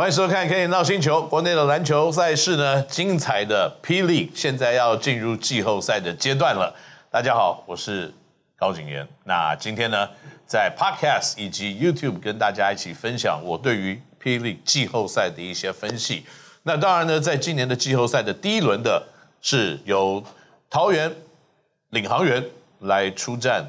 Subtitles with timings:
[0.00, 1.22] 欢迎收看《看热闹星球》。
[1.28, 6.74] 国内的篮球赛事呢，精彩的霹雳，现在要进入季后赛的阶段了。
[7.10, 8.10] 大家好，我是
[8.56, 9.06] 高景炎。
[9.24, 10.08] 那今天呢，
[10.46, 16.24] 在 Podcast 以及 YouTube 跟大家一起分享我对于霹雳季后赛的一些分析。
[16.62, 19.06] 那当然呢，在今年的季后赛的第一轮的
[19.42, 20.24] 是由
[20.70, 21.14] 桃园
[21.90, 22.42] 领航员
[22.78, 23.68] 来出战。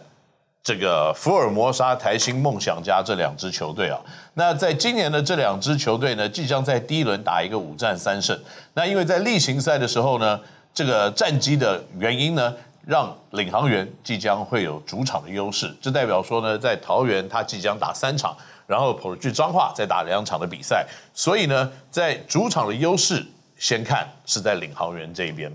[0.64, 4.00] 这个福尔摩沙台新梦想家这两支球队啊，
[4.36, 8.40] 那在今年的这两支球队呢，即将在第一轮打一个五战三胜。
[8.76, 10.40] 那因为在例行赛的时候呢，
[10.72, 12.54] 这个战绩的原因呢，
[12.86, 15.76] 让领航员即将会有主场的优势。
[15.82, 18.38] 这代表说呢，在桃园他即将打三场，
[18.68, 20.86] 然后跑去彰化再打两场的比赛。
[21.12, 23.26] 所以呢，在主场的优势
[23.58, 25.52] 先看是在领航员这边。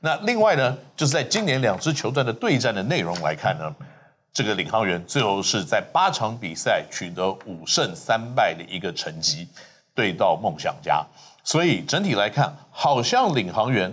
[0.00, 3.74] 那另外呢，就是在今年两支球队的对战的内容来看呢。
[4.32, 9.48] 这个领航员最后是在八场比赛取得五胜三败的一个成绩，
[9.94, 11.04] 对到梦想家，
[11.42, 13.92] 所以整体来看，好像领航员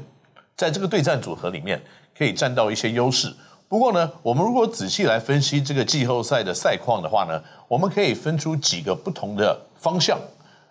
[0.55, 1.81] 在这个对战组合里面
[2.15, 3.35] 可以占到一些优势。
[3.67, 10.17] 不过呢，我们如果仔细来分析这个季后赛的赛况的话呢，我们可以分出几个不同的方向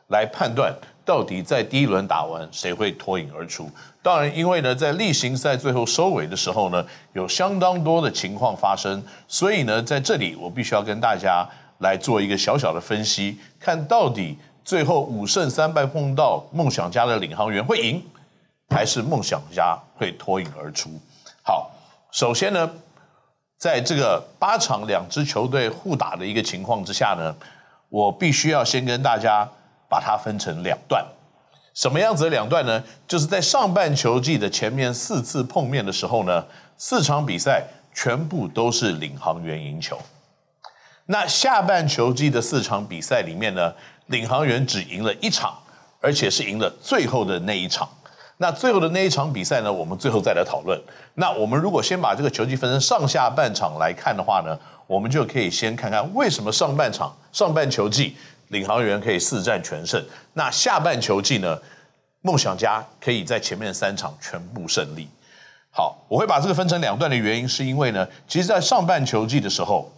[0.08, 0.74] 来判断。
[1.04, 3.70] 到底在第一轮打完谁会脱颖而出？
[4.02, 18.02] 当然，因为呢，在例行赛最后收尾的时候呢，有相当多的情况发生，所以呢，在这里我必须要跟大家来做一个小小的分析，看到底最后五胜三败碰到梦想家的领航员会赢，
[18.74, 20.90] 还是梦想家会脱颖而出？
[21.44, 21.70] 好，
[22.10, 22.68] 首先呢，
[23.60, 27.32] 在这个八场两支球队互打的一个情况之下呢，
[27.88, 29.48] 我必须要先跟大家。
[29.88, 31.04] 把它分成两段，
[31.74, 32.82] 什么样子的两段呢？
[33.06, 36.44] 就是在上半球季的前面四次碰面的时候呢，
[36.76, 37.62] 四场比赛
[37.94, 39.98] 全部都是领航员赢球。
[41.06, 43.72] 那下半球季的四场比赛里面呢，
[44.06, 45.56] 领航员只赢了一场，
[46.00, 47.88] 而且是赢了最后的那一场。
[48.38, 50.78] 那最后的那一场比赛呢，我们最后再来讨论。
[51.14, 58.16] 那我们如果先把这个球季分成上下半场来看的话呢，我们就可以先看看为什么上半场上半球季。
[58.48, 61.58] 领航员可以四战全胜，那下半球季呢？
[62.22, 65.08] 梦想家可以在前面三场全部胜利。
[65.70, 69.92] 好，我会把这个分成两段的原因，是因为呢，其实，在上半球季的时候，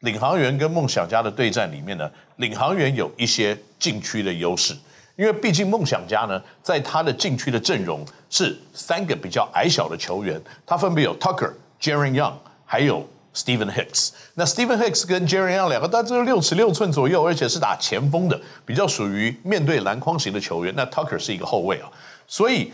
[0.00, 4.74] 领航员跟梦想家的对战里面呢，领航员有一些禁区的优势，
[5.14, 13.06] 因为毕竟梦想家呢，在他的禁区的阵容是三个比较矮小的球员，他分别有 Tucker、Jaren Young，还有。
[13.34, 20.74] Stephen Hicks，那 Stephen Hicks 跟 Jaren Young 两个，大概是六尺六寸左右，而且是打前锋的，比较属于面对篮筐型的球员。
[20.76, 21.88] 那 Tucker 是一个后卫啊，
[22.26, 22.70] 所以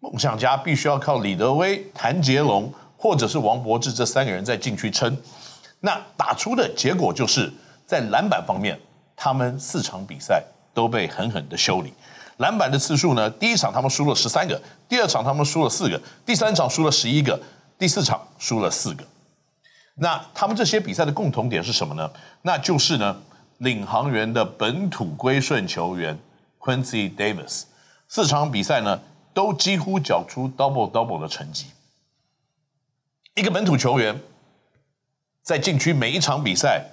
[0.00, 5.16] 梦想家必须要靠李德威、谭杰龙或者是王柏志这三个人在禁区撑。
[5.80, 7.50] 那打出的结果就是
[7.86, 8.78] 在篮板方面，
[9.16, 10.42] 他们四场比赛
[10.74, 11.92] 都被狠狠的修理。
[12.38, 17.40] 篮板的次数呢，第一场他们输了十三个，第二场他们输了四个，第三场输了十一个，
[17.78, 19.04] 第四场输了四个。
[19.96, 22.10] 那他们这些比赛的共同点是什么呢？
[22.42, 23.16] 那就是呢，
[23.58, 26.18] 领航员的本土归顺球员
[26.58, 27.62] Quincy Davis，
[28.08, 29.00] 四场比赛呢
[29.32, 31.66] 都几乎缴出 double double 的成绩。
[33.36, 34.20] 一个本土球员
[35.42, 36.84] 在禁区每一场比赛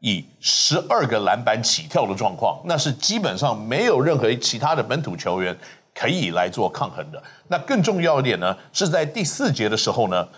[0.00, 5.56] 以十二个篮板起跳的状况，那是基本上没有任何其他的本土球员
[5.94, 7.22] 可以来做抗衡的。
[7.46, 10.28] 那更重要一点呢，是在第四节的时候呢。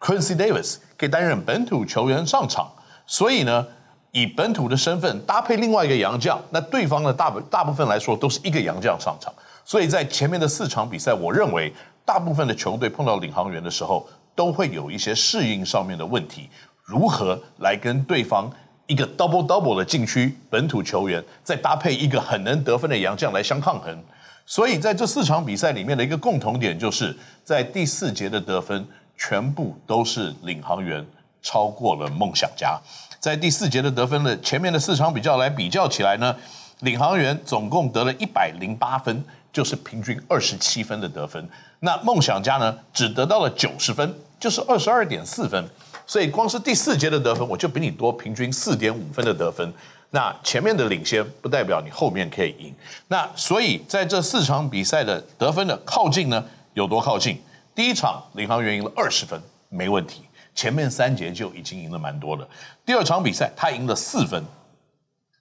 [0.00, 2.70] Quincy Davis 可以担任本土球员上场，
[3.06, 3.66] 所以呢，
[4.12, 9.32] 以本土的身份搭配另外一个洋将，那对方的大大部分来说都是一个洋将上场，
[9.64, 11.72] 所以在前面的四场比赛，我认为
[12.04, 16.48] 大部分的球队碰到领航员的时候，都会有一些适应上面的问题，
[16.84, 18.50] 如何来跟对方
[18.86, 24.00] 一个 double double 的禁区本土球员，再搭配一个很能得分的洋将来相抗衡，
[24.46, 28.86] 所以在这四场比赛里面的一个共同点，就是在第四节的得分。
[29.18, 31.04] 全部都是领航员
[31.42, 32.80] 超过了梦想家，
[33.18, 36.34] 在第四节的得分的前面的四场比较来比较起来呢，
[36.80, 41.46] 领航员总共得了一百零八分，就是平均二十七分的得分。
[41.80, 45.68] 那梦想家呢，只得到了九十分，就是二十二点四分。
[46.06, 49.72] 所以光是第四节的得分，我就比你多平均四点五分的得分。
[50.10, 52.74] 那前面的领先不代表你后面可以赢。
[53.08, 56.42] 那所以在这四场比赛的得分的靠近呢，
[56.72, 57.38] 有多靠近？
[57.78, 60.24] 第一场领航员赢了二十分，没问题。
[60.52, 62.48] 前面三节就已经赢了蛮多了。
[62.84, 64.42] 第二场比赛他赢了四分，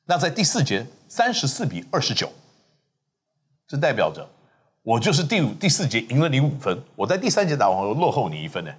[0.06, 2.32] 那在第四节三十四比二十九，
[3.68, 4.30] 这代表着
[4.84, 8.72] 我就是第五、第四节赢了你五分，我在第三节打完我落后你一分呢。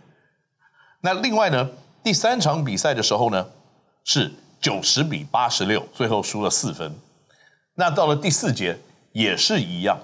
[1.00, 1.69] 那另外呢，
[2.05, 3.44] 第三场比赛的时候呢
[4.05, 6.94] 是九十比八十六，最后输了四分。
[7.75, 8.78] 那到了第四节
[9.10, 9.99] 也是一样，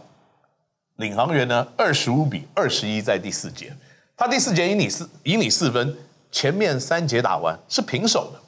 [0.96, 3.72] 领航员呢二十五比二十一在第四节，
[4.16, 5.96] 他第四节赢你四赢你四分，
[6.30, 8.40] 前面三节打完是平手的。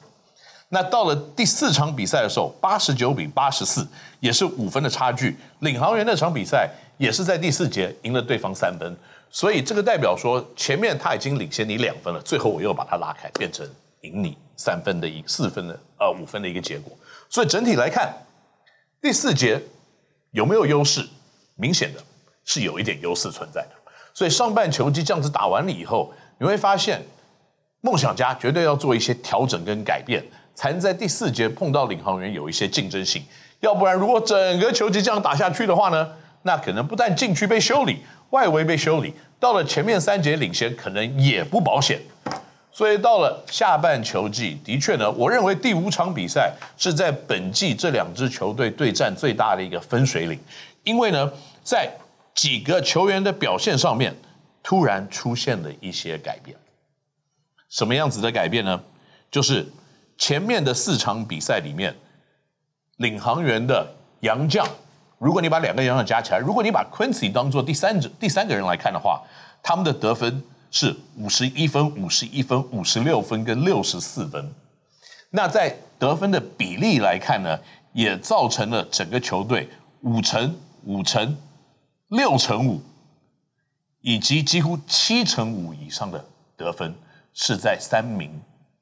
[0.69, 3.87] 那到了第四场比赛的时候，八十九比八十四，
[4.19, 5.35] 也是五分的差距。
[5.59, 8.95] 领航员那场比赛也是在第四节赢了对方三分，
[9.29, 13.65] 所以这个代表说前面他已经领先你两分了，最后我又把他拉开，变成
[14.01, 16.91] 赢你三分的一四分的呃五分的一个结果。
[17.29, 18.13] 所以整体来看，
[19.01, 19.61] 第四节
[20.31, 21.05] 有没有优势？
[21.55, 22.03] 明显的
[22.47, 23.75] 是有一点优势存在的。
[24.15, 27.05] 所以上半球季这样子打完了以后，你会发现
[27.81, 30.25] 梦想家绝对要做一些调整跟改变。
[30.55, 33.23] 才能在第四节碰到领航员有一些竞争性，
[33.59, 36.09] 要不然如果整个球季这样打下去的话呢，
[36.41, 37.99] 那可能不但禁区被修理，
[38.31, 42.01] 外围被修理，到了前面三节领先可能也不保险。
[42.71, 50.39] 所以到了下半球季，的确呢，我认为第五场比赛是在本季这两支球队对战最大的一个分水岭，
[50.83, 51.31] 因为呢，
[51.63, 51.87] 在
[52.37, 54.15] 几个球员的表现上面
[54.63, 56.55] 突然出现了一些改变。
[57.67, 58.81] 什么样子的改变呢？
[59.29, 59.67] 就是。
[60.19, 61.95] 前面的四场比赛里面，
[62.95, 63.87] 领航员的
[64.21, 64.67] 杨将，
[65.19, 69.21] 如果你把两个杨将加起来，如果你把 Quincy 当做第三者、第三个人来看的话，
[69.61, 70.41] 他们的得分
[70.71, 74.51] 是五十一分、五十一分、五十六分跟六十四分。
[75.29, 77.59] 那在得分的比例来看呢，
[77.93, 79.69] 也造成了整个球队
[80.01, 80.55] 五成、
[80.85, 81.37] 五成、
[82.09, 82.81] 六成五，
[84.01, 86.23] 以及几乎七成五以上的
[86.55, 86.95] 得分
[87.33, 88.31] 是在三名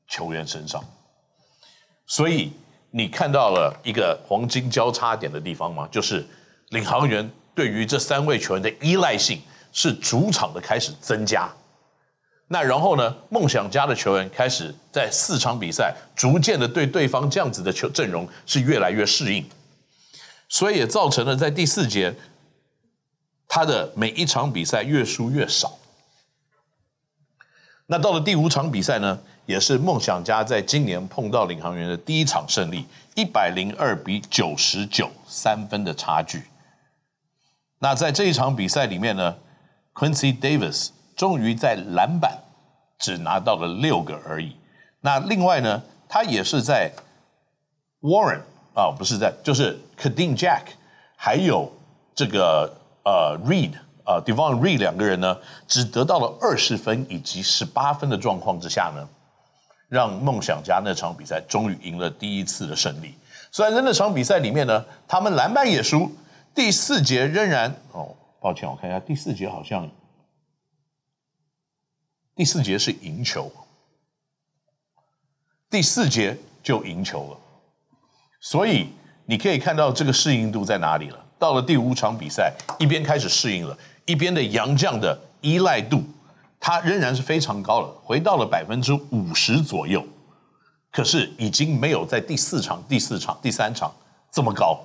[0.07, 0.83] 球员身上。
[2.06, 2.54] 所以
[2.92, 5.88] 你看到了一个黄金交叉点的地方吗？
[5.92, 6.25] 就是
[6.69, 9.42] 领航员对于这三位球员的依赖性
[9.72, 11.51] 是主场的开始增加。
[12.48, 19.44] 那然后呢，梦想家的球员开始在四场比赛逐渐的对对方这样子的球阵容是越来越适应，
[20.48, 22.13] 所以也造成了在第四节
[23.56, 25.80] 他的每一场比赛越输越少。
[27.86, 29.18] 那到了第五场比赛呢？
[29.46, 32.86] 也是梦想家在今年碰到领航员的第一场胜利，
[33.16, 36.44] 一百零二比九十九，三分的差距。
[37.80, 39.38] 那在这一场比赛里面呢
[39.94, 42.40] ，Quincy Davis 终于在篮板
[43.00, 44.58] 只拿到了六个而已。
[45.00, 46.92] 那另外呢，他也是在
[48.01, 48.42] Warren
[48.74, 50.63] 啊，不是在，就是 Kadeem Jack，
[51.16, 51.72] 还有
[52.13, 53.72] 这个呃 Reed
[54.04, 59.07] 啊 Devon Reed 两个人呢，只得到了二十分以及十八分的状况之下呢。
[59.88, 63.13] 让梦想家那场比赛终于赢了第一次的胜利。
[63.52, 66.12] 虽然在那场比赛里面呢，他们篮板也输，
[66.56, 69.88] 第四节仍然哦，抱歉，我看一下第四节好像
[72.36, 73.51] 第四节是赢球，
[75.69, 77.38] 第四节就赢球了。
[78.42, 78.90] 所以
[79.25, 81.25] 你可以看到这个适应度在哪里了。
[81.38, 86.04] 到了第五场比赛，一边开始适应了，一边的杨将的依赖度。
[86.60, 90.04] 他仍然是非常高了，回到了百分之五十左右，
[90.92, 93.94] 可是已经没有在第四场、第四场、第三场
[94.32, 94.80] 这么高，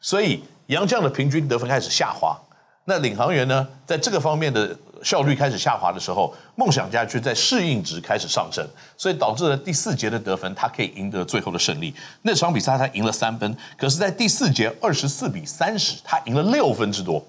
[0.00, 2.36] 所以杨将的平均得分开始下滑。
[2.84, 8.66] 那领航员呢，在这个方面的效率开始下滑的时候，梦想家却在适应值开始上升，
[8.96, 11.94] 所以导致了第四节的得分，他可以赢得最后的胜利。
[12.22, 17.24] 那场比赛他赢了三分，可是，在第四节二十四比三十，他赢了六分之多，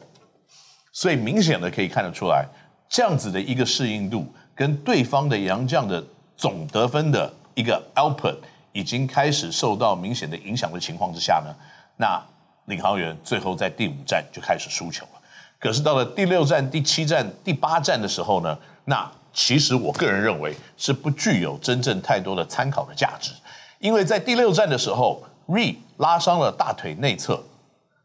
[0.91, 2.45] 所以明显的可以看得出来。
[2.89, 4.25] 这样子的一个适应度，
[4.55, 6.03] 跟对方的洋将的
[6.35, 8.37] 总得分的一个 output
[8.71, 11.53] 已经开始受到明显的影响的情况之下呢，
[11.97, 12.23] 那
[12.65, 15.16] 领航员最后在第五站就开始输球了。
[15.59, 23.31] 可是到了第六站、第七站、第八站的时候呢，那其实我个人认为是不具有真正太多的参考的价值，
[23.79, 27.43] 因为在第六站的时候，Re 拉伤了大腿内侧，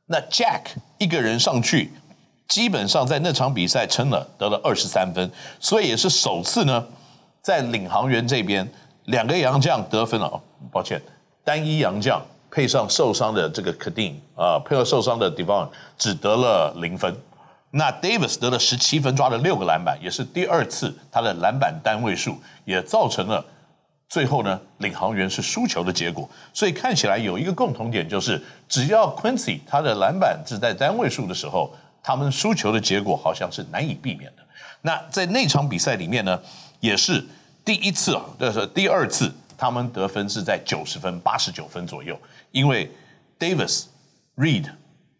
[0.06, 0.62] 那 Jack
[0.99, 1.92] 一个人上去。
[2.49, 6.85] 基本上在那场比赛撑了，得了二十三分，所以也是首次呢，
[7.40, 8.71] 在领航员这边
[9.06, 10.26] 两个洋将得分了。
[10.26, 10.38] 哦，
[10.71, 11.00] 抱歉，
[11.42, 15.66] 单一洋将配上受伤的这个 Kadeem 啊，配合受伤的 Devon
[15.97, 17.16] 只得了零分。
[17.72, 23.44] 那 Davis 得了十七分，抓了六个篮板，也是第二次他的篮板单位数，也造成了
[24.08, 26.28] 最后呢领航员是输球的结果。
[26.54, 31.74] 所以看起来有一个共同点，就是只要 Quincy 他的篮板只在单位数的时候。
[32.04, 34.42] 他们输球的结果好像是难以避免的。
[34.80, 36.36] 那在那场比赛里面呢，
[36.80, 37.24] 也是
[37.64, 42.90] 第一次啊，就是第二次，他们得分是在九十分、八十九分左右，因为
[43.38, 43.84] Davis、
[44.36, 44.64] Reed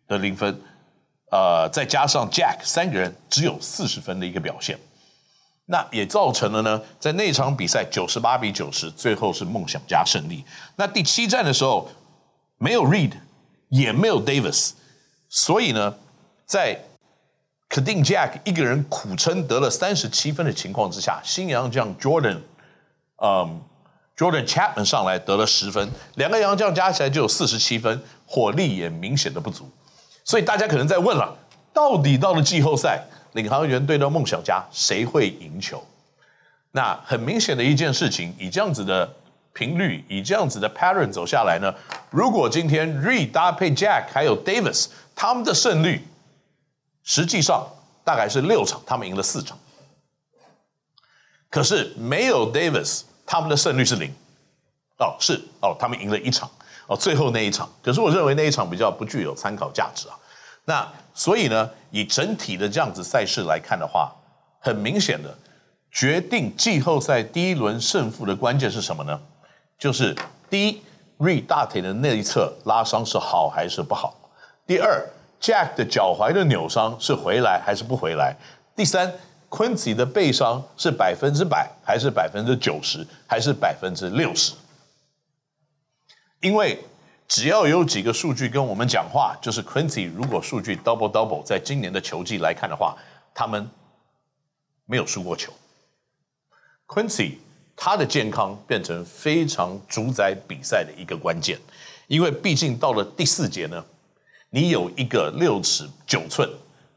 [0.09, 0.61] 的零分，
[1.33, 4.79] 呃，再加上 Jack 三个人只有四十分的一个表现，
[5.65, 10.45] 那也造成了呢，在那场比赛九十八比九十，最后是梦想家胜利。
[10.77, 11.89] 那第七战的时候，
[12.59, 13.13] 没有 Reed，
[13.71, 14.73] 也没有 Davis。
[15.31, 15.95] 所以呢，
[16.45, 16.79] 在
[17.71, 22.41] 肯定 Jack 一个人苦撑得了三十七分的情况之下，新洋将 Jordan，
[23.23, 23.63] 嗯
[24.19, 29.71] ，Jordan Chapman 上来得了十分，两个洋将加起来就有四十七分，火力也明显的不足。
[30.25, 31.37] 所以大家可能在问了，
[31.73, 33.03] 到底到了季后赛，
[33.33, 35.85] 领航员对到梦想家，谁会赢球？
[36.71, 39.09] 那很明显的一件事情，以这样子的
[39.53, 41.75] 频率，以这样子的 pattern 走下来呢，
[42.11, 46.07] 如果今天 Re 搭配 Jack 还有 Davis，他们的胜率
[47.03, 47.67] 实际上
[48.05, 49.59] 大概是六场，他们赢了四场。
[51.51, 54.11] 可是没有 Davis，他们的胜率是零。
[54.99, 56.49] 哦，是哦，他们赢了一场
[56.87, 57.69] 哦，最后那一场。
[57.83, 60.15] 可是我认为那一场比较不具有参考价值啊。
[60.65, 64.13] 那所以呢，以整体的这样子赛事来看的话，
[64.61, 65.35] 很明显的。
[65.91, 69.21] 决定季后赛第一轮胜负的关键是什么呢？
[69.79, 70.17] 就是
[70.49, 70.83] 第一
[71.19, 74.15] ，Reed 大腿的那一侧拉伤是好还是不好？
[74.67, 75.05] 第二
[75.41, 78.35] ，Jack 的脚踝的扭伤是回来还是不回来？
[78.75, 79.13] 第三
[79.51, 84.53] ，Quincy 的背伤是百分之百还是百分之九十还是百分之六十？
[86.43, 86.79] 因为
[87.29, 92.97] 只要有几个数据跟我们讲话，就是 Quincy 如果数据 double double，在今年的球季来看的话，
[93.33, 93.71] 他们
[94.85, 95.53] 没有输过球。
[96.89, 97.37] Quincy，
[97.77, 101.59] 他的健康变成非常主宰比赛的一个关键，
[102.09, 103.83] 因为毕竟到了第四节呢，
[104.51, 106.47] 你有一个六尺九寸、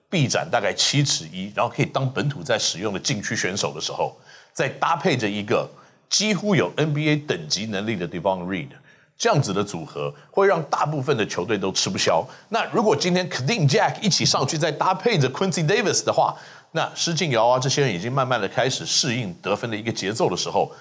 [0.09, 4.17] 臂展大概七尺一，然后可以当本土在使用的禁区选手的时候，
[4.51, 5.69] 再搭配着一个
[6.09, 8.69] 几乎有 NBA 等级能力的 Devon Reed，
[9.17, 12.25] 这样子的组合会让大部分的球队都吃不消。
[12.49, 16.35] 那如果今天 Kareem Jack 一起上去，再搭配着 Quincy Davis 的话，
[16.71, 20.71] 那施晋尧啊，这些人已经慢慢的开始适应得分的一个节奏的时候，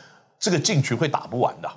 [0.41, 1.71] 这个禁区会打不完的。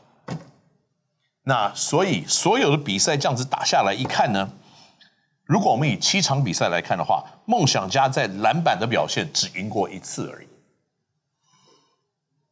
[1.43, 4.49] 那所以所有的比赛这样子打下来一看呢，
[5.45, 10.47] 如果我们以七场比赛来看的话，梦想家在篮板的表现只赢过一次而已。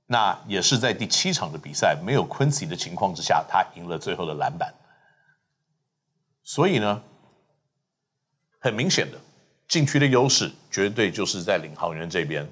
[0.07, 4.73] 那也是在第七场的比赛没有 Quincy 的情况之下，他赢了最后的篮板。
[6.43, 7.01] 所以呢，
[8.59, 9.17] 很明显的。
[9.67, 12.47] 禁区的优势绝对就是在领航员这边，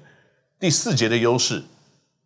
[0.58, 1.62] 第四节的优势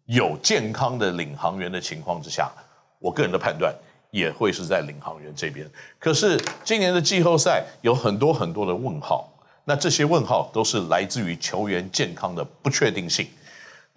[0.06, 2.50] 有健康的领航员的情况之下，
[2.98, 3.70] 我个人的判断
[4.10, 5.70] 也会是在领航员这边。
[5.98, 9.30] 可是今年的季后赛有很多很多的问号，
[9.66, 13.28] 那这些问号都是来自于球员健康的不确定性。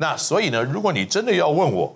[0.01, 1.95] 那所以呢，如果你真的要问我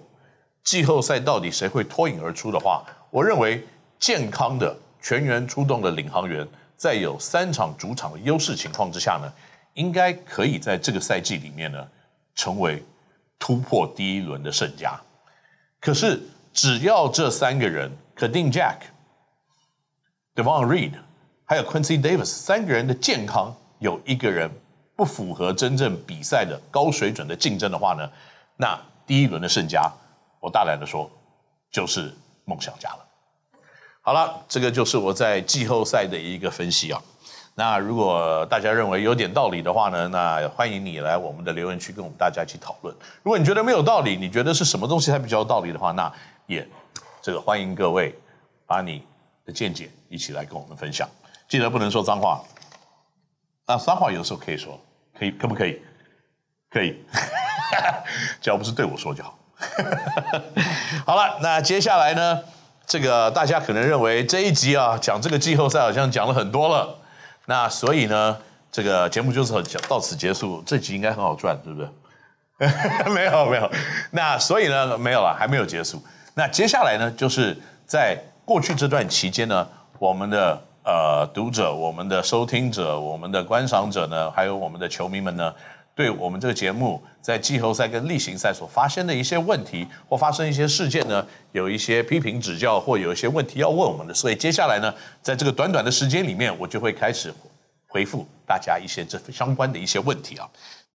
[0.64, 3.66] 季后赛到底谁会脱颖而出的话，我认为
[3.98, 6.48] 健康的全员出动的领航员。
[6.78, 9.34] 在有三场主场的优势情况之下呢，
[9.74, 11.88] 应该可以在这个赛季里面呢，
[12.36, 12.84] 成为
[13.40, 15.00] 突破第一轮的胜家。
[15.80, 16.22] 可是
[16.54, 18.80] 只要这三个人，Kareem Jack、
[20.36, 20.92] Devon Reed，
[21.46, 24.52] 还有 Quincy Davis 三个人的健康有一个人
[24.96, 28.10] 不符合真正比赛的高水准的竞争的话呢，
[28.56, 29.92] 那第一轮的胜家，
[30.40, 31.10] 我大胆的说，
[31.70, 32.14] 就是
[32.46, 33.06] 梦想家了。
[34.02, 37.02] 好了，这个就是我在季后赛的一个分析啊。
[37.56, 42.96] 那如果大家认为有点道理的话呢，那欢迎你来我们的留言区跟我们大家一起讨论。
[43.24, 46.12] 如果你觉得没有道理，你觉得是什么东西才比较有道理的话，那
[46.48, 46.68] 也
[47.22, 48.14] 这个欢迎各位
[48.66, 49.02] 把你
[49.46, 51.10] 的见解一起来跟我们分享。
[51.48, 52.44] 记得不能说脏话。
[53.68, 54.80] 那脏话有时候可以说，
[55.18, 55.82] 可以可不可以？
[56.70, 57.04] 可以，
[58.42, 59.38] 只要不是对我说就好。
[61.06, 62.44] 好了，那接下来呢？
[62.86, 67.00] 这个大家可能认为这一集啊讲这个季后赛好像讲了很多了，
[67.46, 68.38] 那所以呢，
[68.72, 70.62] 这个节目就是讲到此结束。
[70.68, 71.90] 这集应该很好赚，对不对？
[73.12, 73.72] 没有没有，
[74.12, 76.00] 那所以呢没有了，还没有结束。
[76.36, 77.58] 那接下来呢，就是
[77.88, 79.68] 在过去这段期间呢，
[79.98, 85.54] 我们的呃读者、我们的收听者、我们的观赏者呢，还有我们的球迷们呢。
[85.96, 97.34] 对我们这个节目在季后赛跟例行赛所发生的一些问题或发生一些事件呢，有一些批评指教或有一些问题要问我们的，所以接下来呢，在这个短短的时间里面，我就会开始
[97.88, 100.46] 回复大家一些这相关的一些问题啊。